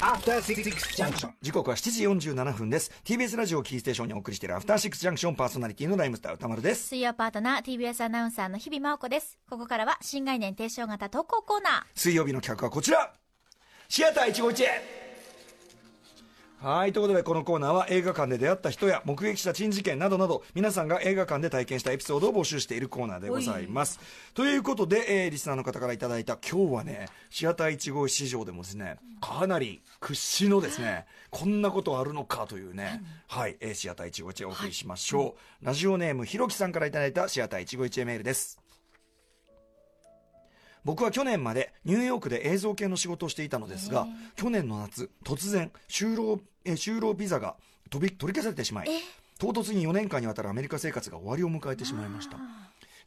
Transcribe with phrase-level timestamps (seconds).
[0.00, 0.62] After Six
[0.96, 1.30] Junction.
[1.42, 2.92] 時刻は7時47分です。
[3.04, 6.86] TBS ラジオをキーステーションにお送りしているアフターシックスジャンクションパーソナリティのライムスター歌丸です。
[6.88, 9.38] 水曜パートナー TBS アナウンサーの日々真央子です。
[9.50, 11.82] ここからは新概念提唱型投稿コーナー。
[11.96, 13.12] 水曜日の企画はこちら
[13.88, 14.80] シアター一期一会
[16.60, 16.92] はい。
[16.92, 24.00] ということで、このコーナーは映画館で出会った人や目撃した珍事件などなど、皆さんが映画館で体験したエピソードを募集しているコーナーでございます。
[24.34, 35.64] ということで、えーリスナーの方からいただいた今日はね、シアター一期市場でもですね、かなり屈指のですね、こんなことあるのかというね、はい、えーシアター一期一会お送りしましょう。
[35.64, 38.67] ラジオネームひろきさんからいただいたシアター一期一会メールです。
[40.84, 44.06] 僕は去年までニューヨークで映像系の仕事をしていたのですが、
[44.36, 47.56] 去年の夏、突然、就労、えー就労ビザが
[47.90, 48.88] 飛び取り消されてしまい、
[49.38, 52.38] 唐突に4年間にわたるアメリカ生活が終わりを迎えてしまいました。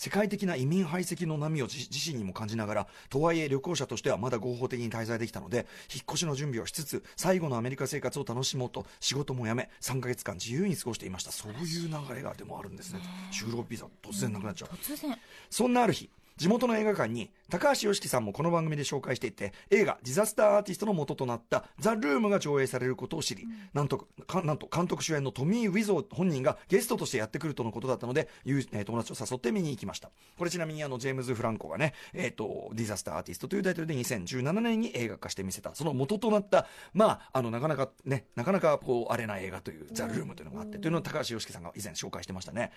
[0.00, 11.32] 世界的な移民排斥の波を自自身にも感じながら、とはいえ旅行者としてはまだ合法的に滞在できたので、引っ越しの準備をしつつ、最後のアメリカ生活を楽しもうと、仕事も辞め、3ヶ月間自由に過ごしていました。
[11.32, 13.00] そういう流れがでもあるんですね。
[13.30, 14.74] 就労ビザ、突然なくなっちゃう。
[14.74, 15.18] 突然。
[15.50, 16.08] そんなある日、
[16.40, 30.10] 地元の映画館に、高橋ヨシキさんもこの番組で紹介していて、映画、ディザスターアーティストの元となった、ザ・ルームが上映されることを知り、なんとか、なんと監督主演のトミー・ウィゾー本人がゲストとしてやってくるとのことだったので、友えー友達を誘って見に行きました。
[30.38, 42.72] これちなみにあの、ジェームズ・フランコがね、えっ、と、ディザスターアーティストというタイトルで2017年に映画化してみせた、その元となった、まあ、あの、なかなかね、なかなかこう、あれな映画という、ザ・ルームというのがあって、というのを高橋ヨシキさんが以前紹介してましたね。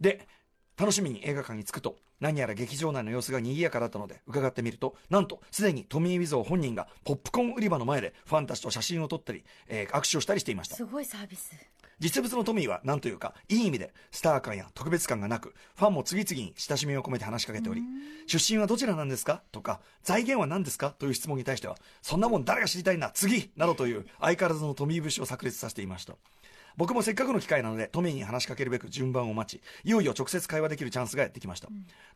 [0.00, 0.26] で、
[0.76, 10.76] 楽しみに映画館に着くと、何やら劇場内の様子が賑やかだったので、伺ってみると、なんと、すでにトミー・ウィゾー本人が、ポップコーン売り場の前で、ファンたちと写真を撮ったり、えー握手をしたりしていました。
[10.76, 11.52] すごいサービス。
[12.00, 17.82] 実物のトミーは、なんというか、いい意味で、スター感や特別感がなく、ファンも次々に親しみを込めて話しかけており、
[18.26, 19.42] 出身はどちらなんですか？
[19.52, 20.90] とか、財源は何ですか？
[20.90, 23.12] という質問に対しては、そんなもん誰が知りたいんだ？
[23.14, 26.16] 次などという、相変わらずのトミー節を炸裂させていました。
[26.76, 31.68] 僕もせっかくの機会なので、トミーに話しかけるべく順番を待ち、いよいよ直接会話できるチャンスがやってきました。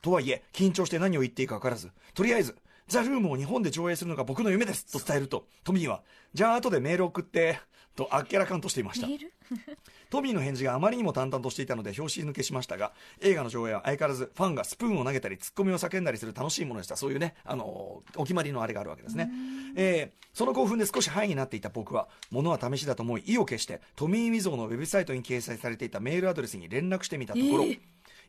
[0.02, 2.56] とはいえ、緊張して何を言っていいか分からず、とりあえず、
[2.88, 6.02] ザ・ルームを日本で上映するのが僕の夢ですと伝えると、トミーは、
[6.34, 7.60] じゃあ後でメール送って、
[7.94, 9.14] とあっけらかんとしていましたメ。
[9.16, 9.32] ール？
[10.08, 16.96] トミーの返事があまりにも淡々としていたので表紙抜けしましたが、映画の上映は相変わらずファンがスプーンを投げたり、ツッコミを叫んだりする楽しいものでした。
[16.96, 19.28] そういうね、あのーお決まりのあれがあるわけですね。
[19.76, 27.64] えーその興奮で少しハイになっていた僕は、物は試しだと思い、意を決して、トミー・ウィゾーのウェブサイトに掲載されていたメールアドレスに連絡してみたところ、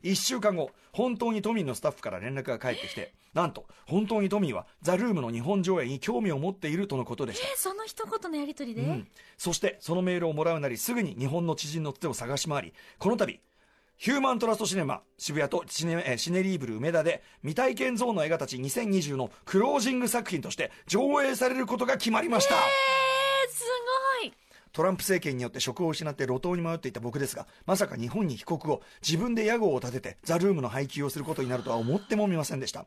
[0.02, 7.46] 一週間後、本当にトミーのスタッフから連絡が返ってきて、なんと、本当にトミーは、ザ・ルームの日本上映に興味を持っているとのことでした。
[7.46, 13.40] え、その一言のやりとりで、うん、そしてそのメールをもらうなりすぐに日本の知人のつてを探し回りこの度
[13.96, 22.60] ヒューマントラストシネマ渋谷とシネ,、えーシネリーブル梅田で未体験ゾーンの映画たち2020のクロージング作品として上映されることが決まりました、えー、
[23.52, 24.09] すごい
[24.72, 32.86] トランプ政権によって職を失って路頭に迷っていた僕ですがまさか日本に帰国後自分で屋号を立ててザ・ルームの配給をすることになるとは思ってもみませんでした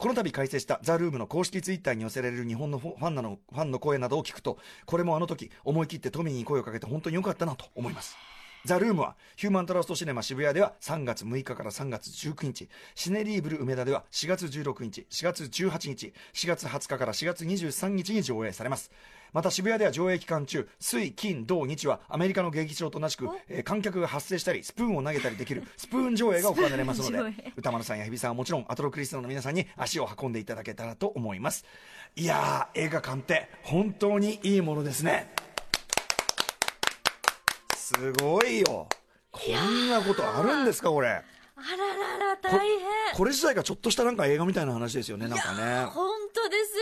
[0.00, 8.16] この度開設したザ・ルームの公式ツイッターに寄せられる日本のファンなのファンの声などを聞くと、これもあの時思い切ってトミーに声をかけて本当に良かったなと思います。
[8.66, 18.90] ザ・ルームはヒューマントラストシネマ渋谷では3月6日から3月19日、シネリーブル梅田では4月16日、4月18日、4月20日から4月23日に上映されます。
[19.32, 31.64] また渋谷では上映期間中、水、金、土、日はアメリカの劇場と同じく、えー観客が発生したり、スプーンを投げたりできる スプーン上映が行われますので歌丸さんや日比さんはもちろん、アトロクリスナーの皆さんに足を運んでいただけたらと思います。
[32.16, 35.32] いやー、映画館って本当にいいものですね。
[37.90, 38.88] すごいよ。
[39.32, 41.08] こんなことあるんですか、これ。
[41.08, 42.78] あららら、こ大変。
[43.14, 45.84] これ自体がちょっとしたなんか映画みたいな話ですよね、なんかね。
[45.86, 46.76] 本当です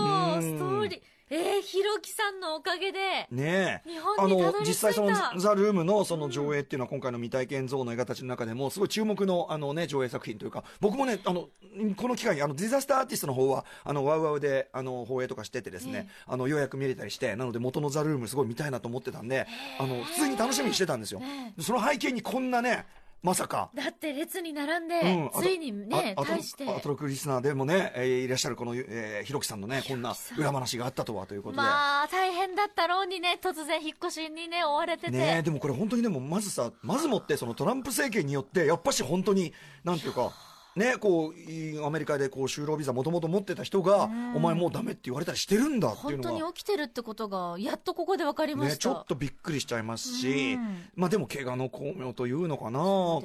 [0.00, 0.36] うよ。
[0.36, 1.00] んストーリー。
[1.32, 2.98] えー、ひろきさんのおかげで。
[3.30, 3.88] ねえ。
[3.88, 11.48] 日本にたどり着いた実際そのザ・ The Room のその上映っていうのは今回の未体験ゾーンの映画たちの中でもすごい注目のあのね、上映作品というか、僕もね、あの、
[11.96, 19.46] この機会にあの The Disaster Artist の方は、あの、ワウワウであの、放映とかしててですね、あの、ようやく見れたりして、なので元の The Room すごい見たいなと思ってたんで、
[19.78, 21.22] あの、普通に楽しみにしてたんですよ。
[21.60, 22.86] その背景にこんなね、
[23.22, 26.66] まさか、だって列に並んで、うんついにね、対して。
[26.68, 31.58] アトロクリスナーでもね、えーいらっしゃるこの、えー、ひろきさんのね、こんな裏話があったとはということで。
[31.58, 35.10] まあ、大変だったろうにね、突然引っ越しにね、追われてて。
[35.10, 39.52] ねえでもこれ本当にでもまずさまずもってそのトランプ政権によってやっぱし本当に
[39.84, 40.32] なんていうか
[40.76, 44.36] ね、こういアメリカでこう就労ビザもともと持ってた人が、うん。
[44.36, 50.84] お前もうダメって言われたりしてるんだっていう本当のがに起きてるってことがやっとここで分かりまね、した、ちょっとびっくりしちゃいますし、うん。
[50.94, 52.84] まあでも怪我の巧妙というのかな、ね。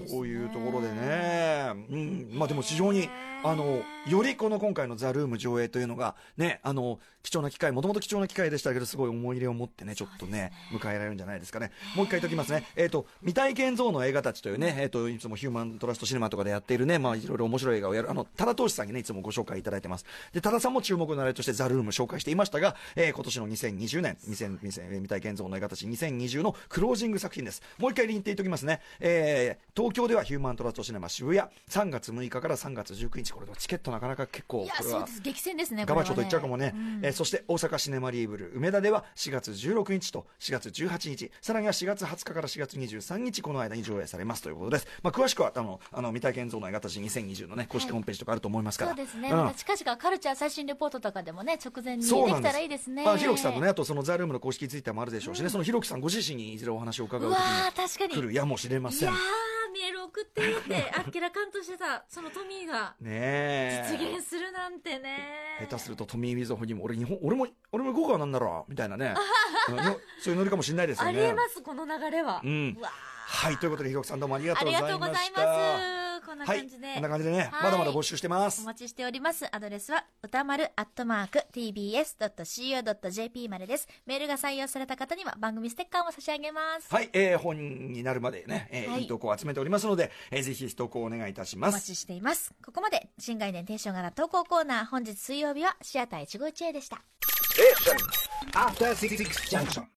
[0.10, 3.10] こういうところでね、うん、まあでも非常に
[3.44, 11.72] あのよりこの今回の「ザ・ルーム上映というのがねあの貴重な機会もともと貴重な機会でしたけどすごい思い入れを持ってねちょっとね迎えられるんじゃないですかね。
[11.96, 12.68] もう一回言っておきますね。
[12.75, 20.06] えっ、と未体験像の映画たちというね、えっといつもヒューマントラストシネマとかでやっているねまあいろいろ面白い映画をやるあの多田投資さんにねいつもご紹介いただいてます。
[20.34, 27.63] で多田さんも注目のあれとしてザ・ルーム紹介していましたが、えー今年の2020年2000 2000えー未体験像の映画たち2020のクロージング作品です。
[27.80, 37.00] もう一回言っていときますね、えー東京ではヒューマントラストシネマ渋谷3月6日から3月19日これはチケットなかなか結構これは激戦ですねガバチョと言っちゃうかもね、うん。
[37.04, 41.32] えーそして大阪シネマリーブル梅田では4月16日と4月18日。
[41.42, 44.44] さらには4月20日から4月23日この間に上映されます。
[44.44, 49.32] ということです、まあ、詳しくはあのあの未体験像の映画たち2020のね公式ホームページとかあると思いますから、そうですね、ん。
[49.32, 53.06] また近々カルチャー最新レポートとかでもね直前にできたらいいですね。
[53.06, 58.16] まあ、ひろきさんのねあとそのザ・ルームの公式ツイッターもあるでしょうしね、そのひろきさんご自身にいずれお話を伺う時うわー確かに。
[58.16, 59.10] に来るやもしれません
[59.75, 63.88] メール送ってって あっけらかんとしてたそのトミーがねえ。
[63.92, 65.57] 実現するなんてね。
[65.60, 69.13] 下手するとトミー・ウィズ・ホにも俺日本俺も俺も行こうかなんならみたいなね。
[70.19, 71.19] そういうノリかもしれないですよね。
[71.19, 72.77] ありえますこの流れは、うん。
[72.80, 74.98] わはいということでひろきさんどうもありがとうございました。
[74.98, 75.95] がとうございます。
[76.00, 76.05] こ
[76.36, 79.46] んなはい感じで、こんな感じでね、はいまだまだ募集してますお待ちしております。
[79.52, 83.88] アドレスは、歌丸アットマーク tbs.co.jp までです。
[84.06, 86.94] メールが採用された方には番組ステッカーも差し上げます。
[86.94, 87.58] はい、えー、本
[87.92, 92.54] になるまでね、えーはいい、い投稿を集めておりますので、えーぜひ投稿お願いいたしますお待ちしています。
[92.64, 97.02] ここまで、新概念提唱型投稿コーナー、本日水曜日はシアター151へでした。
[98.54, 99.18] After Six
[99.50, 99.86] Junction.